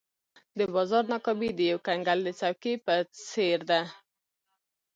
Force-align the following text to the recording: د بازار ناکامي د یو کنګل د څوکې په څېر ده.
د 0.57 0.59
بازار 0.73 1.03
ناکامي 1.13 1.49
د 1.55 1.59
یو 1.71 1.79
کنګل 1.87 2.19
د 2.23 2.29
څوکې 2.39 2.73
په 2.85 2.95
څېر 3.29 3.59
ده. 3.69 3.81